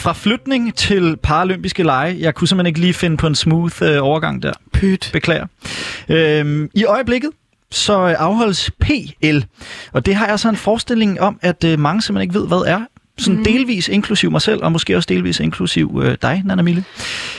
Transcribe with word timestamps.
fra 0.00 0.12
flytning 0.12 0.74
til 0.74 1.16
paralympiske 1.22 1.82
lege. 1.82 2.16
Jeg 2.20 2.34
kunne 2.34 2.48
simpelthen 2.48 2.66
ikke 2.66 2.80
lige 2.80 2.94
finde 2.94 3.16
på 3.16 3.26
en 3.26 3.34
smooth 3.34 3.82
øh, 3.82 3.98
overgang 4.02 4.42
der. 4.42 4.52
Pyt. 4.72 5.10
Beklager. 5.12 5.46
Øh, 6.08 6.68
I 6.74 6.84
øjeblikket 6.84 7.30
så 7.70 7.92
afholdes 7.94 8.70
PL, 8.80 9.38
og 9.92 10.06
det 10.06 10.14
har 10.14 10.26
jeg 10.26 10.40
så 10.40 10.48
en 10.48 10.56
forestilling 10.56 11.20
om, 11.20 11.38
at 11.42 11.64
øh, 11.64 11.78
mange 11.78 12.02
simpelthen 12.02 12.30
ikke 12.30 12.40
ved, 12.40 12.48
hvad 12.48 12.58
er. 12.66 12.80
Sådan 13.18 13.38
mm. 13.38 13.44
delvis 13.44 13.88
inklusiv 13.88 14.30
mig 14.30 14.42
selv, 14.42 14.64
og 14.64 14.72
måske 14.72 14.96
også 14.96 15.06
delvis 15.06 15.40
inklusiv 15.40 16.00
øh, 16.04 16.16
dig, 16.22 16.42
Nana 16.44 16.62
Mille. 16.62 16.84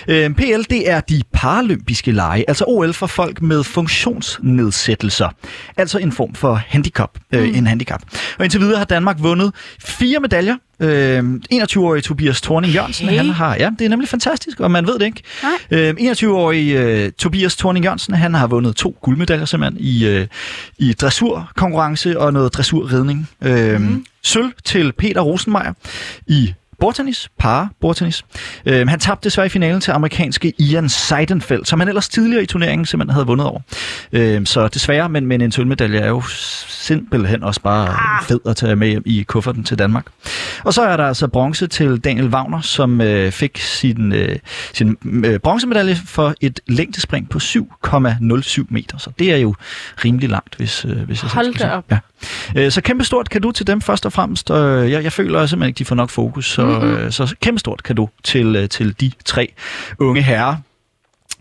Øh, 0.07 0.29
PL, 0.35 0.61
det 0.69 0.89
er 0.89 0.99
de 0.99 1.21
paralympiske 1.33 2.11
lege, 2.11 2.45
altså 2.47 2.65
OL 2.67 2.93
for 2.93 3.07
folk 3.07 3.41
med 3.41 3.63
funktionsnedsættelser. 3.63 5.29
Altså 5.77 5.97
en 5.97 6.11
form 6.11 6.35
for 6.35 6.53
handicap, 6.67 7.17
øh, 7.31 7.43
mm. 7.43 7.55
en 7.55 7.67
handicap. 7.67 8.01
Og 8.39 8.45
indtil 8.45 8.61
videre 8.61 8.77
har 8.77 8.85
Danmark 8.85 9.15
vundet 9.19 9.51
fire 9.79 10.19
medaljer. 10.19 10.55
Øh, 10.81 11.23
21-årige 11.53 12.01
Tobias 12.01 12.41
Thorning 12.41 12.73
Jørgensen, 12.73 13.07
Okay. 13.07 13.17
han 13.17 13.29
har, 13.29 13.55
ja, 13.55 13.69
det 13.79 13.85
er 13.85 13.89
nemlig 13.89 14.09
fantastisk, 14.09 14.59
og 14.59 14.71
man 14.71 14.87
ved 14.87 14.99
det 14.99 15.05
ikke. 15.05 15.23
Øh, 15.71 15.93
21-årige 15.99 16.79
øh, 16.79 17.11
Tobias 17.11 17.55
Thorning 17.55 17.85
Jørgensen, 17.85 18.13
han 18.13 18.33
har 18.33 18.47
vundet 18.47 18.75
to 18.75 18.97
guldmedaljer 19.01 19.45
simpelthen 19.45 19.81
i, 19.85 20.05
øh, 20.05 20.27
i 20.77 20.93
dressurkonkurrence 20.93 22.19
og 22.19 22.33
noget 22.33 22.53
dressurridning. 22.53 23.29
Øh, 23.41 23.81
mm. 23.81 24.05
Sølv 24.23 24.51
til 24.65 24.91
Peter 24.97 25.21
Rosenmeier 25.21 25.73
i 26.27 26.53
bordtennis, 26.81 27.29
para 27.39 27.67
bordtennis. 27.81 28.25
Øh, 28.65 28.87
han 28.87 28.99
tabte 28.99 29.23
desværre 29.25 29.45
i 29.45 29.49
finalen 29.49 29.81
til 29.81 29.91
amerikanske 29.91 30.53
Ian 30.59 30.89
Seidenfeld, 30.89 31.65
som 31.65 31.79
han 31.79 31.89
ellers 31.89 32.09
tidligere 32.09 32.43
i 32.43 32.45
turneringen 32.45 32.85
simpelthen 32.85 33.13
havde 33.13 33.25
vundet 33.25 33.47
over. 33.47 33.59
Øh, 34.11 34.45
så 34.45 34.67
desværre, 34.67 35.09
men, 35.09 35.25
men 35.25 35.41
en 35.41 35.51
sølvmedalje 35.51 35.99
er 35.99 36.07
jo 36.07 36.21
simpelthen 36.67 37.43
også 37.43 37.61
bare 37.61 37.89
ah. 37.89 38.23
fed 38.27 38.39
at 38.45 38.55
tage 38.55 38.75
med 38.75 38.87
hjem 38.87 39.03
i 39.05 39.23
kufferten 39.23 39.63
til 39.63 39.79
Danmark. 39.79 40.05
Og 40.63 40.73
så 40.73 40.81
er 40.81 40.97
der 40.97 41.03
altså 41.03 41.27
bronze 41.27 41.67
til 41.67 41.97
Daniel 41.97 42.27
Wagner, 42.27 42.61
som 42.61 43.01
øh, 43.01 43.31
fik 43.31 43.57
sin, 43.57 44.13
øh, 44.13 44.35
sin 44.73 44.97
øh, 45.25 45.39
bronzemedalje 45.39 45.95
for 46.05 46.33
et 46.41 46.59
længdespring 46.67 47.29
på 47.29 47.39
7,07 47.41 48.65
meter. 48.69 48.97
Så 48.97 49.11
det 49.19 49.33
er 49.33 49.37
jo 49.37 49.55
rimelig 50.05 50.29
langt, 50.29 50.55
hvis, 50.55 50.85
øh, 50.85 50.97
hvis 50.97 51.23
jeg 51.23 51.31
Hold 51.31 51.53
da 51.53 51.69
op. 51.69 51.91
Ja. 51.91 51.97
Øh, 52.55 52.71
så 52.71 52.81
kæmpe 52.81 53.03
stort 53.03 53.29
kan 53.29 53.41
du 53.41 53.51
til 53.51 53.67
dem 53.67 53.81
først 53.81 54.05
og 54.05 54.13
fremmest. 54.13 54.51
Øh, 54.51 54.91
jeg, 54.91 55.03
jeg 55.03 55.13
føler 55.13 55.45
simpelthen 55.45 55.67
ikke, 55.67 55.79
de 55.79 55.85
får 55.85 55.95
nok 55.95 56.09
fokus. 56.09 56.51
Så. 56.51 56.61
Mm-hmm. 56.79 56.93
øh, 56.93 57.11
så 57.11 57.35
kæmpe 57.41 57.59
stort 57.59 57.83
kan 57.83 57.95
du 57.95 58.09
til, 58.23 58.55
øh, 58.55 58.69
til 58.69 58.95
de 58.99 59.11
tre 59.25 59.53
unge 59.99 60.21
herrer. 60.21 60.55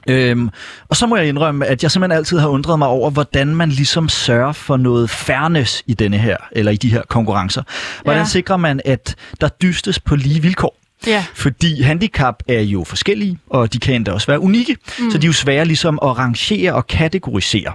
Øhm, 0.08 0.50
og 0.88 0.96
så 0.96 1.06
må 1.06 1.16
jeg 1.16 1.28
indrømme, 1.28 1.66
at 1.66 1.82
jeg 1.82 1.90
simpelthen 1.90 2.18
altid 2.18 2.38
har 2.38 2.48
undret 2.48 2.78
mig 2.78 2.88
over, 2.88 3.10
hvordan 3.10 3.56
man 3.56 3.68
ligesom 3.68 4.08
sørger 4.08 4.52
for 4.52 4.76
noget 4.76 5.10
fairness 5.10 5.82
i 5.86 5.94
denne 5.94 6.18
her, 6.18 6.36
eller 6.52 6.72
i 6.72 6.76
de 6.76 6.90
her 6.90 7.02
konkurrencer. 7.08 7.62
Hvordan 8.02 8.20
ja. 8.20 8.24
sikrer 8.24 8.56
man, 8.56 8.80
at 8.84 9.16
der 9.40 9.48
dystes 9.48 10.00
på 10.00 10.16
lige 10.16 10.42
vilkår? 10.42 10.79
Ja. 11.06 11.24
Fordi 11.34 11.82
handicap 11.82 12.42
er 12.48 12.60
jo 12.60 12.84
forskellige, 12.84 13.38
og 13.50 13.72
de 13.72 13.78
kan 13.78 13.94
endda 13.94 14.12
også 14.12 14.26
være 14.26 14.40
unikke, 14.40 14.76
mm. 14.98 15.10
så 15.10 15.18
de 15.18 15.24
er 15.24 15.28
jo 15.28 15.32
svære 15.32 15.64
ligesom 15.64 15.98
at 16.02 16.18
rangere 16.18 16.72
og 16.72 16.86
kategorisere. 16.86 17.72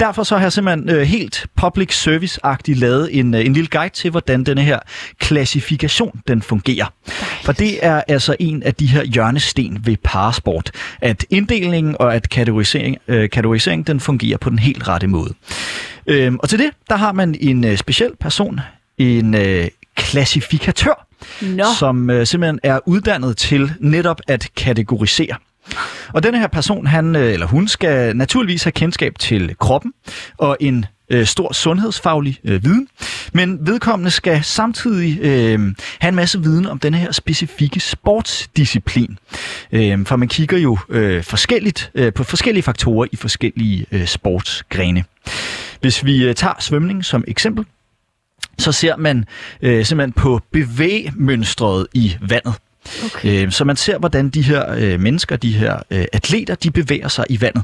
Derfor 0.00 0.22
så 0.22 0.36
har 0.36 0.42
jeg 0.42 0.52
simpelthen 0.52 0.90
øh, 0.90 1.02
helt 1.02 1.46
public 1.56 1.94
service-agtigt 1.94 2.78
lavet 2.78 3.18
en, 3.18 3.34
øh, 3.34 3.46
en 3.46 3.52
lille 3.52 3.68
guide 3.68 3.94
til, 3.94 4.10
hvordan 4.10 4.44
denne 4.44 4.62
her 4.62 4.78
klassifikation 5.18 6.20
den 6.28 6.42
fungerer. 6.42 6.86
For 7.44 7.52
det 7.52 7.86
er 7.86 8.02
altså 8.08 8.36
en 8.40 8.62
af 8.62 8.74
de 8.74 8.86
her 8.86 9.04
hjørnesten 9.04 9.80
ved 9.84 9.96
parasport, 10.04 10.70
at 11.00 11.24
inddelingen 11.30 11.96
og 12.00 12.14
at 12.14 12.28
kategorisering, 12.28 12.96
øh, 13.08 13.30
kategorisering 13.30 13.86
den 13.86 14.00
fungerer 14.00 14.38
på 14.38 14.50
den 14.50 14.58
helt 14.58 14.88
rette 14.88 15.06
måde. 15.06 15.34
Øhm, 16.06 16.38
og 16.42 16.48
til 16.48 16.58
det, 16.58 16.70
der 16.88 16.96
har 16.96 17.12
man 17.12 17.36
en 17.40 17.64
øh, 17.64 17.76
speciel 17.76 18.10
person, 18.20 18.60
en 18.98 19.34
øh, 19.34 19.68
klassifikatør, 19.96 21.05
no. 21.42 21.64
som 21.78 22.10
øh, 22.10 22.26
simpelthen 22.26 22.60
er 22.62 22.78
uddannet 22.86 23.36
til 23.36 23.72
netop 23.80 24.20
at 24.28 24.48
kategorisere. 24.56 25.36
Og 26.12 26.22
denne 26.22 26.38
her 26.38 26.46
person, 26.46 26.86
han 26.86 27.16
øh, 27.16 27.32
eller 27.32 27.46
hun, 27.46 27.68
skal 27.68 28.16
naturligvis 28.16 28.64
have 28.64 28.72
kendskab 28.72 29.18
til 29.18 29.56
kroppen 29.60 29.92
og 30.38 30.56
en 30.60 30.86
øh, 31.10 31.26
stor 31.26 31.52
sundhedsfaglig 31.52 32.38
øh, 32.44 32.64
viden, 32.64 32.88
men 33.32 33.58
vedkommende 33.66 34.10
skal 34.10 34.44
samtidig 34.44 35.18
øh, 35.20 35.74
have 35.98 36.08
en 36.08 36.14
masse 36.14 36.42
viden 36.42 36.66
om 36.66 36.78
denne 36.78 36.98
her 36.98 37.12
specifikke 37.12 37.80
sportsdisciplin. 37.80 39.18
Øh, 39.72 40.06
for 40.06 40.16
man 40.16 40.28
kigger 40.28 40.58
jo 40.58 40.78
øh, 40.88 41.22
forskelligt 41.24 41.90
øh, 41.94 42.12
på 42.12 42.24
forskellige 42.24 42.62
faktorer 42.62 43.06
i 43.12 43.16
forskellige 43.16 43.86
øh, 43.92 44.06
sportsgrene. 44.06 45.04
Hvis 45.80 46.04
vi 46.04 46.24
øh, 46.24 46.34
tager 46.34 46.54
svømning 46.60 47.04
som 47.04 47.24
eksempel, 47.28 47.64
så 48.58 48.72
ser 48.72 48.96
man 48.96 49.24
øh, 49.62 49.84
simpelthen 49.84 50.12
på 50.12 50.40
bevægmønstret 50.52 51.86
i 51.94 52.16
vandet. 52.20 52.54
Okay. 53.04 53.46
Øh, 53.46 53.52
så 53.52 53.64
man 53.64 53.76
ser, 53.76 53.98
hvordan 53.98 54.28
de 54.28 54.42
her 54.42 54.74
øh, 54.76 55.00
mennesker, 55.00 55.36
de 55.36 55.52
her 55.52 55.78
øh, 55.90 56.04
atleter, 56.12 56.54
de 56.54 56.70
bevæger 56.70 57.08
sig 57.08 57.24
i 57.30 57.40
vandet. 57.40 57.62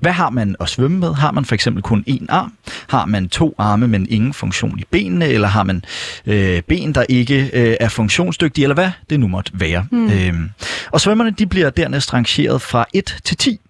Hvad 0.00 0.12
har 0.12 0.30
man 0.30 0.56
at 0.60 0.68
svømme 0.68 0.98
med? 0.98 1.14
Har 1.14 1.30
man 1.30 1.44
for 1.44 1.54
eksempel 1.54 1.82
kun 1.82 2.04
én 2.10 2.26
arm? 2.28 2.52
Har 2.88 3.06
man 3.06 3.28
to 3.28 3.54
arme, 3.58 3.88
men 3.88 4.06
ingen 4.10 4.32
funktion 4.32 4.78
i 4.78 4.84
benene? 4.90 5.28
Eller 5.28 5.48
har 5.48 5.62
man 5.62 5.84
øh, 6.26 6.62
ben, 6.62 6.94
der 6.94 7.04
ikke 7.08 7.50
øh, 7.52 7.76
er 7.80 7.88
funktionsdygtige? 7.88 8.64
Eller 8.64 8.74
hvad 8.74 8.90
det 9.10 9.20
nu 9.20 9.28
måtte 9.28 9.52
være. 9.54 9.86
Mm. 9.90 10.10
Øh, 10.10 10.34
og 10.90 11.00
svømmerne, 11.00 11.30
de 11.30 11.46
bliver 11.46 11.70
dernæst 11.70 12.14
rangeret 12.14 12.62
fra 12.62 12.84
1 12.94 13.16
til 13.24 13.36
10 13.36 13.60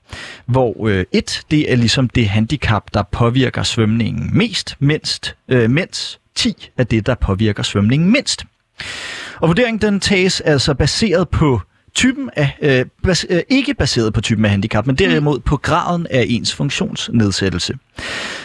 hvor 0.47 0.89
øh, 0.89 1.05
1, 1.13 1.43
det 1.51 1.73
er 1.73 1.77
ligesom 1.77 2.09
det 2.09 2.29
handicap, 2.29 2.95
der 2.95 3.03
påvirker 3.03 3.63
svømningen 3.63 4.39
mest, 4.39 4.77
mindst, 4.79 5.37
øh, 5.49 5.71
mens 5.71 6.21
10 6.37 6.71
er 6.77 6.85
det, 6.85 7.07
der 7.07 7.15
påvirker 7.15 7.63
svømningen 7.63 8.11
mindst. 8.11 8.45
Og 9.41 9.49
vurderingen 9.49 9.81
den 9.81 10.01
tages 10.01 10.41
altså 10.41 10.75
baseret 10.75 11.29
på 11.29 11.61
typen 11.95 12.31
af, 12.37 12.59
øh, 12.63 12.87
bas, 13.03 13.27
øh, 13.31 13.43
ikke 13.49 13.75
baseret 13.75 14.13
på 14.13 14.21
typen 14.21 14.45
af 14.45 14.51
handicap, 14.51 14.87
men 14.87 14.97
derimod 14.97 15.41
på 15.41 15.57
graden 15.57 16.07
af 16.11 16.27
ens 16.29 16.55
funktionsnedsættelse. 16.55 17.75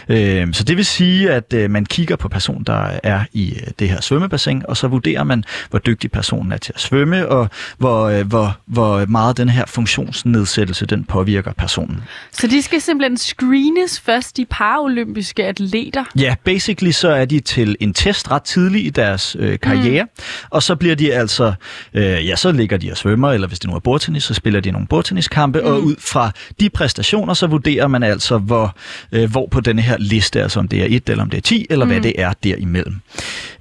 Øh, 0.10 0.54
så 0.54 0.64
det 0.64 0.78
vil 0.78 0.86
sige, 0.86 1.32
at 1.32 1.54
øh, 1.54 1.72
man 1.72 1.86
kigger 1.86 2.16
på 2.16 2.30
personen, 2.30 2.64
der 2.64 2.90
er 3.04 3.24
i 3.34 3.54
øh, 3.56 3.68
det 3.80 3.90
her 3.90 4.02
svømmebassin, 4.02 4.64
og 4.68 4.78
så 4.78 4.88
vurderer 4.88 5.24
man, 5.24 5.44
hvor 5.70 5.80
dygtig 5.80 6.12
personen 6.12 6.52
er 6.52 6.58
til 6.58 6.74
at 6.76 6.82
svømme, 6.82 7.28
og 7.28 7.50
hvor, 7.78 8.04
øh, 8.04 8.28
hvor, 8.28 8.58
hvor 8.66 9.06
meget 9.06 9.38
den 9.38 9.50
her 9.50 9.66
funktionsnedsættelse 9.66 10.86
den 10.86 11.04
påvirker 11.04 11.54
personen. 11.54 12.04
Så 12.32 12.48
de 12.48 12.62
skal 12.62 12.82
simpelthen 12.82 13.18
screenes 13.18 14.00
først, 14.00 14.38
de 14.38 14.46
paralympiske 14.46 15.46
atleter? 15.46 16.04
Ja, 16.20 16.36
basically 16.44 16.92
så 16.92 17.10
er 17.10 17.26
de 17.26 17.40
til 17.40 17.76
en 17.80 17.94
test 17.94 18.31
ret 18.31 18.44
tidligt 18.44 18.88
i 18.88 18.90
deres 18.90 19.36
øh, 19.40 19.60
karriere, 19.60 20.04
mm. 20.04 20.24
og 20.50 20.64
så 20.64 20.76
bliver 20.76 20.96
de 20.96 21.14
altså, 21.14 21.54
øh, 21.94 22.28
ja, 22.28 22.36
så 22.36 22.52
ligger 22.52 22.78
de 22.78 22.92
og 22.92 22.98
svømmer, 22.98 23.31
eller 23.31 23.48
hvis 23.48 23.60
det 23.60 23.70
nu 23.70 23.76
er 23.76 23.80
bordtennis, 23.80 24.24
så 24.24 24.34
spiller 24.34 24.60
de 24.60 24.72
nogle 24.72 24.88
bordtenniskampe, 24.88 25.60
mm. 25.62 25.68
og 25.68 25.84
ud 25.84 25.96
fra 26.00 26.31
de 26.60 26.70
præstationer, 26.70 27.34
så 27.34 27.48
vurderer 27.48 27.88
man 27.88 28.04
altså, 28.04 28.38
hvor, 28.38 28.76
øh, 29.12 29.31
hvor 29.31 29.38
på 29.51 29.59
denne 29.59 29.81
her 29.81 29.97
liste, 30.00 30.41
altså 30.41 30.59
om 30.59 30.67
det 30.67 30.79
er 30.81 30.88
1 30.89 31.09
eller 31.09 31.23
om 31.23 31.29
det 31.29 31.38
er 31.38 31.41
10, 31.41 31.66
eller 31.69 31.85
mm. 31.85 31.91
hvad 31.91 32.01
det 32.01 32.13
er 32.17 32.33
derimellem. 32.44 32.95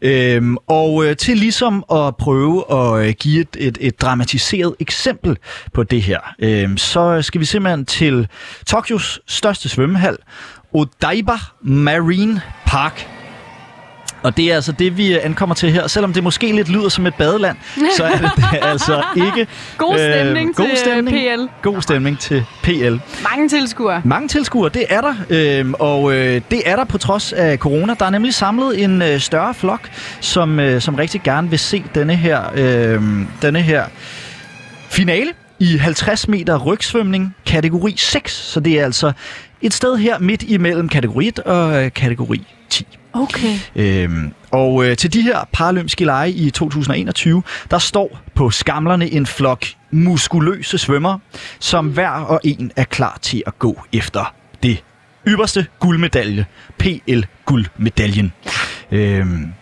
Øhm, 0.03 0.57
og 0.67 1.07
øh, 1.07 1.17
til 1.17 1.37
ligesom 1.37 1.85
at 1.93 2.17
prøve 2.17 2.65
at 2.73 3.07
øh, 3.07 3.15
give 3.19 3.41
et, 3.41 3.57
et, 3.59 3.79
et 3.81 4.01
dramatiseret 4.01 4.75
eksempel 4.81 5.37
på 5.73 5.83
det 5.83 6.03
her, 6.03 6.21
øh, 6.39 6.77
så 6.77 7.23
skal 7.23 7.41
vi 7.41 7.45
simpelthen 7.45 7.87
til 7.87 8.29
Tokyos 8.67 9.21
største 9.27 9.69
svømmehal, 9.69 10.17
Odaiba 10.73 11.37
Marine 11.63 12.41
Park. 12.67 13.18
Og 14.23 14.37
det 14.37 14.45
er 14.51 14.55
altså 14.55 14.73
det, 14.73 14.97
vi 14.97 15.19
ankommer 15.19 15.55
til 15.55 15.71
her. 15.71 15.87
Selvom 15.87 16.13
det 16.13 16.23
måske 16.25 16.53
lidt 16.53 16.69
lyder 16.69 16.89
som 16.89 17.07
et 17.07 17.15
badeland, 17.15 17.57
så 17.97 18.05
er 18.05 18.17
det, 18.17 18.31
det 18.37 18.45
altså 18.63 19.03
ikke... 19.17 19.47
God 19.79 19.99
stemning 19.99 20.57
god 20.57 20.65
til, 20.65 20.73
øh, 20.73 20.79
stemning, 20.79 21.17
PL. 21.17 21.69
God 21.71 21.83
stemning 21.83 22.19
til 22.19 22.45
PL. 22.63 22.97
Mange 23.31 23.49
tilskuere. 23.49 24.03
Mange 24.05 24.29
tilskuere, 24.29 24.69
det 24.69 24.85
er 24.89 25.01
der, 25.01 25.15
øh, 25.31 25.73
og 25.79 26.15
øh, 26.15 26.41
det 26.51 26.63
er 26.65 26.77
der 26.77 26.85
på 26.85 26.99
trods 26.99 27.33
af 27.33 27.59
corona. 27.59 27.95
Der 27.99 28.07
er 28.07 28.11
nemlig 28.11 28.35
samlet 28.35 28.85
en 28.85 29.03
øh, 29.03 29.21
større 29.21 29.55
flok, 29.55 29.89
som, 30.21 30.61
øh, 30.61 30.81
som 30.81 30.95
rigtig 30.95 31.23
gerne 31.23 31.51
vil 31.51 31.59
se 31.59 31.85
denne 31.95 32.17
her, 32.17 32.43
øh, 32.55 33.03
denne 33.43 33.63
her 33.63 33.85
finale 34.91 35.31
i 35.59 35.77
50 35.77 36.29
meter 36.29 36.59
rygsvømning, 36.59 37.37
kategori 37.47 37.95
6. 37.97 38.33
Så 38.33 38.61
det 38.61 38.81
er 38.81 38.85
altså 38.85 39.13
et 39.63 39.75
sted 39.75 39.97
her 39.97 40.19
midt 40.19 40.43
imellem 40.43 40.89
kategori 40.89 41.29
1 41.29 41.39
og 41.39 41.85
øh, 41.85 41.93
kategori 41.93 42.47
10. 42.71 42.98
Okay. 43.13 43.59
Øhm, 43.77 44.33
og 44.51 44.85
øh, 44.85 44.97
til 44.97 45.13
de 45.13 45.23
her 45.23 45.49
paralympiske 45.53 46.05
lege 46.05 46.31
i 46.31 46.51
2021, 46.51 47.43
der 47.71 47.79
står 47.79 48.19
på 48.35 48.51
skamlerne 48.51 49.11
en 49.11 49.27
flok 49.27 49.67
muskuløse 49.91 50.79
svømmere, 50.79 51.19
som 51.59 51.87
hver 51.87 52.11
og 52.11 52.41
en 52.45 52.73
er 52.77 52.85
klar 52.85 53.19
til 53.23 53.43
at 53.47 53.59
gå 53.59 53.83
efter 53.93 54.35
det 54.63 54.85
ypperste 55.29 55.67
guldmedalje, 55.81 56.47
PL-guldmedaljen. 56.79 58.33
Øhm, 58.93 59.53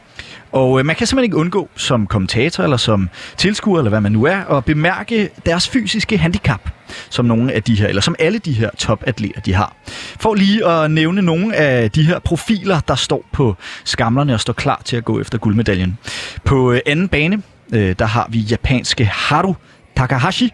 og 0.56 0.78
øh, 0.78 0.86
man 0.86 0.96
kan 0.96 1.06
simpelthen 1.06 1.24
ikke 1.24 1.36
undgå 1.36 1.68
som 1.76 2.06
kommentator 2.06 2.64
eller 2.64 2.76
som 2.76 3.08
tilskuer, 3.36 3.78
eller 3.78 3.88
hvad 3.88 4.00
man 4.00 4.12
nu 4.12 4.24
er, 4.24 4.36
at 4.36 4.64
bemærke 4.64 5.28
deres 5.46 5.68
fysiske 5.68 6.18
handicap, 6.18 6.70
som 7.10 7.24
nogle 7.24 7.52
af 7.52 7.62
de 7.62 7.74
her, 7.74 7.88
eller 7.88 8.02
som 8.02 8.14
alle 8.18 8.38
de 8.38 8.52
her 8.52 8.70
topatleter, 8.78 9.40
de 9.40 9.54
har. 9.54 9.76
For 10.20 10.34
lige 10.34 10.66
at 10.66 10.90
nævne 10.90 11.22
nogle 11.22 11.56
af 11.56 11.90
de 11.90 12.02
her 12.02 12.18
profiler, 12.18 12.80
der 12.80 12.94
står 12.94 13.24
på 13.32 13.56
skamlerne 13.84 14.34
og 14.34 14.40
står 14.40 14.52
klar 14.52 14.82
til 14.84 14.96
at 14.96 15.04
gå 15.04 15.20
efter 15.20 15.38
guldmedaljen. 15.38 15.98
På 16.44 16.72
øh, 16.72 16.80
anden 16.86 17.08
bane, 17.08 17.42
øh, 17.72 17.96
der 17.98 18.06
har 18.06 18.26
vi 18.30 18.38
japanske 18.38 19.04
Haru 19.04 19.54
Takahashi. 19.96 20.52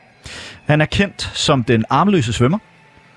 Han 0.67 0.81
er 0.81 0.87
kendt 0.87 1.31
som 1.35 1.65
den 1.65 1.85
armløse 1.91 2.33
svømmer. 2.33 2.59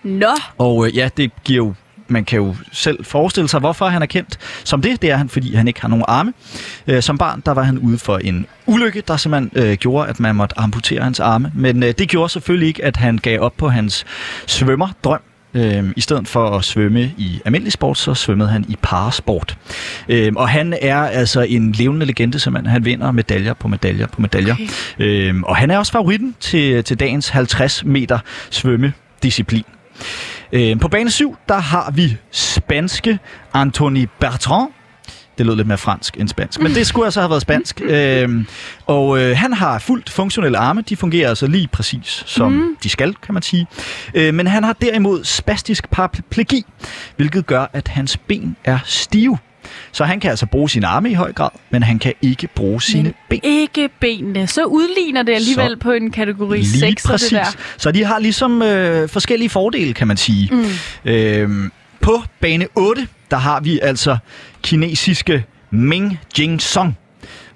Nå, 0.04 0.36
Og 0.58 0.88
øh, 0.88 0.98
ja, 0.98 1.10
det 1.18 1.32
giver 1.44 1.66
jo 1.66 1.74
man 2.08 2.26
kan 2.26 2.40
jo 2.40 2.56
selv 2.72 3.06
forestille 3.06 3.48
sig, 3.48 3.60
hvorfor 3.60 3.86
han 3.86 4.02
er 4.02 4.06
kendt 4.06 4.38
som 4.64 4.82
det. 4.82 5.02
Det 5.02 5.12
er 5.12 5.18
han, 5.18 5.30
fordi 5.30 5.56
han 5.56 5.68
ikke 5.68 5.82
har 5.82 5.88
nogen 5.88 6.06
arme. 6.08 6.34
Øh, 6.88 7.02
som 7.02 7.18
barn, 7.18 7.42
der 7.46 7.52
var 7.52 7.64
han 7.64 7.78
ude 7.78 7.98
for 7.98 8.18
en 8.18 8.46
ulykke, 8.66 9.04
der 9.08 9.18
simpelthen 9.18 9.64
øh, 9.64 9.74
gjorde, 9.78 10.10
at 10.10 10.20
man 10.20 10.36
måtte 10.36 10.60
amputere 10.60 11.04
hans 11.04 11.20
arme. 11.20 11.52
Men 11.56 11.84
øh, 11.84 11.94
det 11.98 12.10
gjorde 12.10 12.30
selvfølgelig 12.30 12.68
ikke, 12.68 12.86
at 12.86 12.98
han 12.98 13.18
gav 13.18 13.40
op 13.40 13.54
på 13.58 13.70
hans 13.70 14.06
svømmerdrøm. 14.48 15.22
Øh, 15.54 15.84
I 15.96 16.02
stedet 16.02 16.28
for 16.28 16.50
at 16.50 16.64
svømme 16.64 17.02
i 17.18 17.42
almindelig 17.46 17.74
sport, 17.74 17.98
så 17.98 18.14
svømmede 18.14 18.50
han 18.50 18.66
i 18.68 18.78
parasport. 18.82 19.58
Øh, 20.10 20.32
og 20.36 20.50
han 20.50 20.78
er 20.82 20.98
altså 20.98 21.42
en 21.42 21.72
levende 21.72 22.06
legende, 22.06 22.40
simpelthen. 22.40 22.72
Han 22.72 22.86
vinder 22.86 23.12
medaljer 23.12 23.54
på 23.54 23.68
medaljer 23.68 24.08
på 24.08 24.22
medaljer. 24.22 24.54
Okay. 24.54 24.68
Øh, 25.00 25.36
og 25.44 25.56
han 25.56 25.72
er 25.72 25.78
også 25.78 25.92
favoritten 25.92 26.36
til, 26.40 26.84
til 26.84 27.00
dagens 27.00 27.30
50 27.30 27.86
meter 27.86 28.20
svømmedisciplin. 28.50 29.66
Øh, 30.56 30.80
på 30.80 30.88
bane 30.88 31.12
7, 31.12 31.38
der 31.50 31.58
har 31.58 31.92
vi 31.92 32.18
spanske 32.32 33.20
Anthony 33.54 34.08
Bertrand. 34.20 34.70
Det 35.38 35.46
lød 35.46 35.56
lidt 35.56 35.68
mere 35.68 35.78
fransk 35.78 36.18
end 36.18 36.28
spansk, 36.28 36.62
men 36.62 36.76
det 36.76 36.88
skulle 36.88 37.06
altså 37.06 37.20
have 37.20 37.30
været 37.30 37.42
spansk. 37.42 37.82
øhm, 37.90 38.48
og 38.86 39.20
øh, 39.20 39.38
han 39.38 39.54
har 39.54 39.80
fuldt 39.80 40.10
funktionelle 40.10 40.58
arme. 40.58 40.82
De 40.82 40.96
fungerer 40.96 41.30
altså 41.30 41.48
lige 41.48 41.68
præcis, 41.68 42.24
som 42.26 42.52
mm. 42.52 42.78
de 42.84 42.90
skal, 42.90 43.16
kan 43.16 43.34
man 43.34 43.44
sige. 43.44 43.68
Øh, 44.14 44.34
men 44.34 44.48
han 44.48 44.64
har 44.64 44.74
derimod 44.74 45.24
spastisk 45.24 45.90
paraplegi, 45.90 46.66
hvilket 47.16 47.46
gør, 47.46 47.66
at 47.74 47.88
hans 47.88 48.18
ben 48.18 48.56
er 48.64 48.80
stive. 48.86 49.38
Så 49.92 50.04
han 50.04 50.20
kan 50.20 50.30
altså 50.30 50.46
bruge 50.46 50.70
sine 50.70 50.88
arme 50.88 51.12
i 51.12 51.14
høj 51.14 51.34
grad, 51.34 51.50
men 51.70 51.84
han 51.84 52.00
kan 52.00 52.14
ikke 52.22 52.48
bruge 52.56 52.82
sine 52.82 53.14
ben. 53.30 53.40
ikke 53.44 53.90
benene. 54.00 54.48
Så 54.48 54.64
udligner 54.64 55.24
det 55.24 55.34
alligevel 55.34 55.72
Så 55.72 55.78
på 55.80 55.92
en 55.92 56.12
kategori 56.12 56.58
Lige 56.58 56.80
6. 56.80 57.04
præcis. 57.04 57.30
Det 57.30 57.38
der. 57.40 57.46
Så 57.78 57.92
de 57.92 58.04
har 58.04 58.20
ligesom 58.20 58.62
øh, 58.62 59.10
forskellige 59.10 59.50
fordele, 59.50 59.94
kan 59.94 60.08
man 60.08 60.18
sige. 60.18 60.50
Mm. 60.52 60.66
Øhm, 61.06 61.72
på 62.02 62.24
bane 62.40 62.68
8, 62.76 63.08
der 63.32 63.38
har 63.38 63.60
vi 63.60 63.80
altså 63.80 64.18
kinesiske 64.64 65.46
Ming 65.72 66.20
Jing 66.40 66.62
Song. 66.62 66.98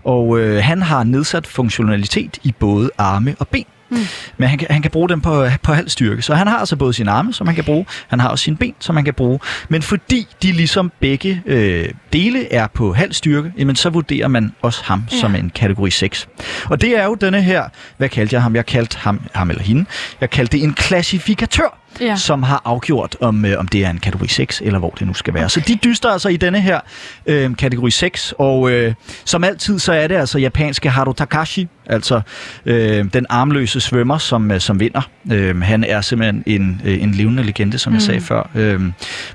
Og 0.04 0.40
øh, 0.40 0.64
han 0.64 0.82
har 0.82 1.04
nedsat 1.04 1.48
funktionalitet 1.48 2.38
i 2.44 2.54
både 2.60 2.90
arme 2.98 3.36
og 3.40 3.48
ben. 3.48 3.66
Mm. 3.90 3.98
Men 4.38 4.50
han 4.50 4.58
kan, 4.58 4.68
han 4.70 4.82
kan 4.82 4.92
bruge 4.92 5.10
dem 5.10 5.22
på, 5.22 5.48
på 5.64 5.74
halv 5.74 5.90
styrke. 5.90 6.22
Så 6.22 6.36
han 6.36 6.48
har 6.48 6.58
altså 6.58 6.76
både 6.76 6.94
sine 6.94 7.12
arme, 7.12 7.34
som 7.34 7.48
han 7.48 7.56
kan 7.56 7.64
bruge, 7.64 7.86
han 8.08 8.20
har 8.20 8.30
også 8.30 8.44
sine 8.44 8.58
ben, 8.58 8.74
som 8.80 8.96
han 8.96 9.06
kan 9.06 9.14
bruge. 9.14 9.40
Men 9.70 9.82
fordi 9.82 10.28
de 10.44 10.52
ligesom 10.52 10.92
begge 11.00 11.42
øh, 11.46 11.90
dele 12.14 12.54
er 12.54 12.68
på 12.68 12.94
halv 12.94 13.14
styrke, 13.14 13.54
jamen 13.58 13.76
så 13.76 13.90
vurderer 13.90 14.28
man 14.28 14.54
også 14.62 14.82
ham 14.84 15.04
ja. 15.12 15.16
Ja. 15.16 15.22
som 15.22 15.36
en 15.36 15.52
kategori 15.56 15.92
6. 15.92 16.28
Og 16.66 16.82
det 16.82 16.98
er 16.98 17.04
jo 17.04 17.16
denne 17.16 17.42
her, 17.42 17.64
hvad 17.98 18.10
kaldte 18.10 18.34
jeg 18.34 18.44
ham? 18.44 18.56
Jeg 18.56 18.66
kaldte 18.66 18.98
ham, 18.98 19.22
ham 19.34 19.50
eller 19.50 19.64
hende, 19.64 19.86
jeg 20.22 20.30
kaldte 20.30 20.58
det 20.58 20.64
en 20.64 20.74
klassifikatør 20.74 21.80
Ja. 22.02 22.16
som 22.16 22.44
har 22.44 22.62
afgjort, 22.66 23.16
om, 23.22 23.46
øh, 23.46 23.60
om 23.60 23.68
det 23.68 23.86
er 23.86 23.90
en 23.90 23.98
kategori 23.98 24.28
6, 24.28 24.62
eller 24.66 24.80
hvor 24.80 24.90
det 25.00 25.08
nu 25.08 25.14
skal 25.14 25.34
være. 25.34 25.44
Okay. 25.44 25.50
Så 25.50 25.60
de 25.68 25.76
dyster 25.76 26.10
altså 26.10 26.30
i 26.30 26.38
denne 26.38 26.62
her 26.62 26.80
øh, 27.26 27.56
kategori 27.56 27.92
6, 27.92 28.34
og 28.38 28.72
øh, 28.72 28.94
som 29.26 29.44
altid, 29.44 29.80
så 29.80 29.94
er 29.94 30.08
det 30.08 30.16
altså 30.16 30.40
japanske 30.40 30.90
Haru 30.90 31.14
Takashi, 31.14 31.68
altså 31.86 32.22
øh, 32.66 33.06
den 33.14 33.26
armløse 33.30 33.80
svømmer, 33.80 34.18
som, 34.18 34.52
øh, 34.52 34.60
som 34.60 34.80
vinder. 34.80 35.02
Øh, 35.32 35.62
han 35.62 35.84
er 35.84 36.02
simpelthen 36.02 36.44
en, 36.46 36.82
øh, 36.86 37.04
en 37.04 37.12
levende 37.12 37.44
legende, 37.44 37.78
som 37.78 37.92
mm. 37.92 37.96
jeg 37.96 38.02
sagde 38.02 38.22
før. 38.22 38.50
Øh, 38.56 38.82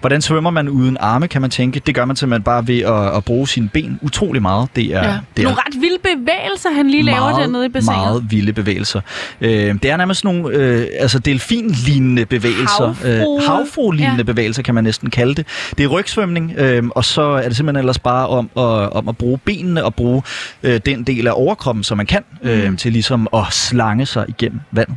hvordan 0.01 0.23
svømmer 0.23 0.51
man 0.51 0.69
uden 0.69 0.97
arme, 1.01 1.29
kan 1.29 1.41
man 1.41 1.51
tænke? 1.51 1.81
Det 1.87 1.95
gør 1.95 2.05
man 2.05 2.17
simpelthen 2.17 2.43
bare 2.43 2.67
ved 2.67 2.81
at, 2.81 3.17
at 3.17 3.25
bruge 3.25 3.49
sine 3.49 3.69
ben 3.69 3.99
utrolig 4.03 4.43
meget. 4.43 4.69
Det 4.77 4.85
er, 4.85 5.05
Ja. 5.05 5.19
det 5.37 5.43
er 5.43 5.47
Nogle 5.49 5.59
ret 5.67 5.81
vilde 5.81 5.99
bevægelser, 6.03 6.71
han 6.77 6.91
lige 6.91 7.03
laver 7.03 7.21
meget, 7.21 7.37
dernede 7.37 7.67
i 7.67 7.69
bassinet. 7.69 7.97
Meget 7.97 8.25
vilde 8.31 8.53
bevægelser. 8.53 9.01
Øh, 9.41 9.51
det 9.51 9.85
er 9.85 9.97
nærmest 9.97 10.25
nogle 10.25 10.49
øh, 10.57 10.87
altså 10.99 11.19
delfinlignende 11.19 12.27
bevægelser. 12.27 12.44
Havfrue. 12.53 13.11
Øh, 13.11 13.43
havfru-lignende 13.49 14.17
Ja. 14.19 14.23
bevægelser, 14.23 14.63
kan 14.63 14.75
man 14.75 14.85
næsten 14.85 15.11
kalde 15.11 15.35
det. 15.35 15.47
Det 15.79 15.85
er 15.85 15.89
rygsvømning, 15.89 16.53
øh, 16.59 16.83
og 16.91 17.05
så 17.05 17.23
er 17.23 17.49
det 17.49 17.57
simpelthen 17.57 17.81
ellers 17.81 17.99
bare 17.99 18.27
om, 18.29 18.51
at, 18.57 18.63
om 18.93 19.09
at 19.09 19.17
bruge 19.17 19.39
benene 19.39 19.85
og 19.85 19.95
bruge 19.95 20.23
øh, 20.63 20.81
den 20.87 21.05
del 21.05 21.27
af 21.27 21.33
overkroppen, 21.35 21.85
som 21.85 21.97
man 21.97 22.07
kan, 22.07 22.23
øh, 22.43 22.71
Mm. 22.71 22.77
til 22.77 22.93
ligesom 22.93 23.29
at 23.35 23.43
slange 23.51 24.07
sig 24.07 24.25
igennem 24.29 24.61
vandet. 24.71 24.97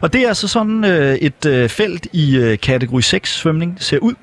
Og 0.00 0.12
det 0.12 0.24
er 0.24 0.28
altså 0.28 0.48
sådan 0.48 0.84
øh, 0.84 1.14
et 1.14 1.46
øh, 1.46 1.68
felt 1.68 2.06
i 2.12 2.36
øh, 2.36 2.58
kategori 2.58 3.02
6 3.02 3.34
svømning 3.36 3.76
ser 3.80 3.98
ud. 3.98 4.14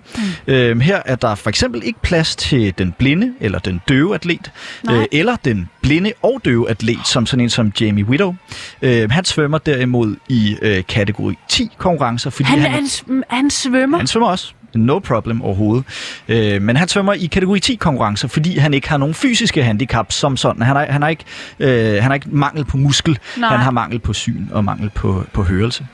Mm. 0.47 0.53
Øh, 0.53 0.79
her 0.79 1.01
er 1.05 1.15
der 1.15 1.35
for 1.35 1.49
eksempel 1.49 1.81
ikke 1.85 1.99
plads 2.01 2.35
til 2.35 2.73
den 2.77 2.91
blinde 2.97 3.33
eller 3.39 3.59
den 3.59 3.81
døve 3.89 4.15
atlet, 4.15 4.51
Nej. 4.83 4.95
øh, 4.97 5.05
eller 5.11 5.35
den 5.35 5.69
blinde 5.81 6.11
og 6.23 6.41
døve 6.45 6.69
atlet, 6.69 7.07
som 7.07 7.25
sådan 7.25 7.43
en 7.43 7.49
som 7.49 7.71
Jamie 7.81 8.05
Widow. 8.05 8.35
Øh, 8.81 9.11
han 9.11 9.25
svømmer 9.25 9.57
derimod 9.57 10.15
i 10.29 10.55
øh, 10.61 10.83
kategori 10.87 11.35
10 11.49 11.69
konkurrencer, 11.77 12.29
fordi 12.29 12.49
Han, 12.49 12.59
han, 12.59 12.71
han, 12.71 12.83
han, 13.07 13.23
han 13.29 13.49
svømmer. 13.49 13.97
han 13.97 14.07
svømmer 14.07 14.29
også. 14.29 14.53
No 14.75 14.99
problem 14.99 15.41
overhovedet. 15.41 15.85
Øh, 16.27 16.61
men 16.61 16.75
han 16.77 16.87
svømmer 16.87 17.13
i 17.13 17.25
kategori 17.25 17.59
10 17.59 17.75
konkurrencer, 17.75 18.27
fordi 18.27 18.57
han 18.57 18.73
ikke 18.73 18.89
har 18.89 18.97
nogen 18.97 19.13
fysiske 19.13 19.63
handicap 19.63 20.11
som 20.11 20.37
sådan. 20.37 20.61
Han 20.61 20.75
har, 20.75 20.85
han 20.89 21.01
har, 21.01 21.09
ikke, 21.09 21.23
øh, 21.59 21.93
han 21.93 22.03
har 22.03 22.13
ikke 22.13 22.29
mangel 22.29 22.65
på 22.65 22.77
muskel, 22.77 23.19
Nej. 23.37 23.49
han 23.49 23.59
har 23.59 23.71
mangel 23.71 23.99
på 23.99 24.13
syn 24.13 24.47
og 24.51 24.63
mangel 24.63 24.89
på, 24.89 25.25
på 25.33 25.43
hørelse. 25.43 25.87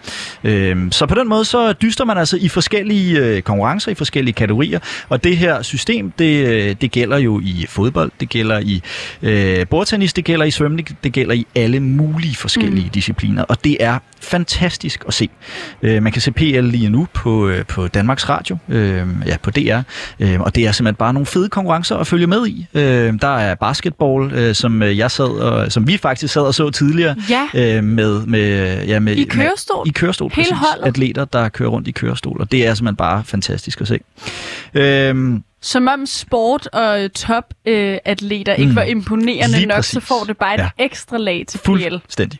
Øh, 0.43 0.91
så 0.91 1.05
på 1.05 1.15
den 1.15 1.29
måde 1.29 1.45
så 1.45 1.73
dyster 1.73 2.05
man 2.05 2.17
altså 2.17 2.37
i 2.37 2.47
forskellige 2.47 3.19
øh, 3.19 3.41
konkurrencer, 3.41 3.91
i 3.91 3.95
forskellige 3.95 4.33
kategorier. 4.33 4.79
Og 5.09 5.23
det 5.23 5.37
her 5.37 5.61
system, 5.61 6.11
det, 6.11 6.47
øh, 6.47 6.75
det 6.81 6.91
gælder 6.91 7.17
jo 7.17 7.39
i 7.39 7.65
fodbold, 7.69 8.11
det 8.19 8.29
gælder 8.29 8.59
i 8.59 8.81
øh, 9.21 9.67
bordtennis, 9.67 10.13
det 10.13 10.25
gælder 10.25 10.45
i 10.45 10.51
svømning, 10.51 10.97
det 11.03 11.13
gælder 11.13 11.33
i 11.33 11.47
alle 11.55 11.79
mulige 11.79 12.35
forskellige 12.35 12.83
mm. 12.85 12.89
discipliner. 12.89 13.43
Og 13.43 13.63
det 13.63 13.77
er 13.79 13.99
fantastisk 14.21 15.03
at 15.07 15.13
se. 15.13 15.29
Øh, 15.81 16.03
man 16.03 16.11
kan 16.11 16.21
se 16.21 16.31
PL 16.31 16.59
lige 16.59 16.89
nu 16.89 17.07
på, 17.13 17.47
øh, 17.47 17.65
på 17.65 17.87
Danmarks 17.87 18.29
Radio, 18.29 18.57
øh, 18.71 19.07
ja, 19.25 19.37
på 19.43 19.51
DR, 19.51 19.79
øh, 20.19 20.39
og 20.41 20.55
det 20.55 20.67
er 20.67 20.71
simpelthen 20.71 20.95
bare 20.95 21.13
nogle 21.13 21.25
fede 21.25 21.49
konkurrencer 21.49 21.97
at 21.97 22.07
følge 22.07 22.27
med 22.27 22.47
i. 22.47 22.65
Øh, 22.73 23.13
der 23.21 23.37
er 23.37 23.55
basketball, 23.55 24.31
øh, 24.33 24.55
som 24.55 24.83
øh, 24.83 24.97
jeg 24.97 25.11
sad 25.11 25.25
og, 25.25 25.71
som 25.71 25.87
vi 25.87 25.97
faktisk 25.97 26.33
sad 26.33 26.41
og 26.41 26.53
så 26.55 26.69
tidligere, 26.69 27.15
Ja. 27.29 27.47
øh, 27.77 27.83
med, 27.83 28.25
med, 28.25 28.83
ja, 28.85 28.99
med, 28.99 29.15
I 29.15 29.23
kørestol? 29.23 29.77
Med, 29.85 29.87
I 29.87 29.91
kørestol, 29.91 30.31
Hele 30.35 30.43
præcis. 30.49 30.57
holdet? 30.71 30.87
Atleter, 30.87 31.25
der 31.25 31.49
kører 31.49 31.69
rundt 31.69 31.87
i 31.87 31.91
kørestol, 31.91 32.41
og 32.41 32.51
det 32.51 32.67
er 32.67 32.73
simpelthen 32.73 32.95
bare 32.95 33.23
fantastisk 33.25 33.81
at 33.81 33.87
se. 33.87 33.99
Øh, 34.73 35.33
Som 35.61 35.87
om 35.87 36.05
sport 36.05 36.67
og 36.67 37.13
top-atleter 37.15 37.91
øh, 37.93 37.97
atleter 38.05 38.53
ikke 38.53 38.69
Mm. 38.69 38.75
var 38.75 38.83
imponerende 38.83 39.55
Lige 39.57 39.65
nok, 39.65 39.75
præcis. 39.75 39.91
så 39.91 39.99
får 39.99 40.23
det 40.27 40.37
bare 40.37 40.55
et 40.55 40.59
Ja. 40.59 40.69
ekstra 40.77 41.17
lag 41.17 41.43
til 41.47 41.57
PL. 41.57 41.65
Fuldstændig. 41.65 42.39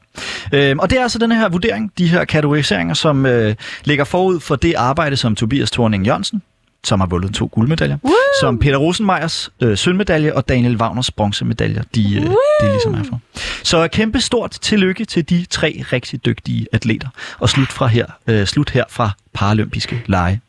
Øhm, 0.54 0.80
og 0.80 0.90
det 0.90 0.98
er 0.98 1.04
altså 1.04 1.20
den 1.20 1.32
her 1.32 1.50
vurdering, 1.50 1.92
de 1.98 2.08
her 2.08 2.26
kategoriseringer, 2.26 2.94
som 2.94 3.26
øh, 3.26 3.56
ligger 3.84 4.04
forud 4.04 4.40
for 4.40 4.56
det 4.56 4.74
arbejde, 4.78 5.18
som 5.18 5.36
Tobias 5.36 5.72
Thorning 5.72 6.06
Jørgensen, 6.06 6.42
som 6.84 7.00
har 7.00 7.08
vundet 7.08 7.34
to 7.34 7.50
guldmedaljer, 7.52 7.98
Woo! 8.04 8.14
som 8.42 8.60
Peter 8.60 8.78
Rosenmeyers 8.78 9.50
øh, 9.62 9.78
sølvmedalje 9.78 10.34
og 10.34 10.50
Daniel 10.50 10.76
Wagners 10.78 11.12
bronzemedaljer, 11.12 11.84
de, 11.96 12.16
øh, 12.16 12.22
de 12.62 12.72
ligesom 12.72 12.94
er 12.94 13.04
for. 13.04 13.20
Så 13.64 13.88
kæmpe 13.88 14.22
stort 14.22 14.52
tillykke 14.52 15.06
til 15.06 15.30
de 15.30 15.46
tre 15.50 15.84
rigtig 15.94 16.26
dygtige 16.26 16.68
atleter. 16.74 17.08
Og 17.40 17.50
slut, 17.50 17.72
fra 17.72 17.88
her, 17.88 18.06
øh, 18.28 18.46
slut 18.48 18.70
her 18.70 18.84
fra 18.90 19.10
Paralympiske 19.34 20.04
Lege. 20.08 20.42